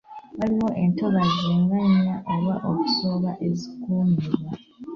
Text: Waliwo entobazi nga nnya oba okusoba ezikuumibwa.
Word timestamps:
Waliwo 0.37 0.69
entobazi 0.83 1.49
nga 1.61 1.79
nnya 1.89 2.15
oba 2.35 2.55
okusoba 2.69 3.31
ezikuumibwa. 3.47 4.49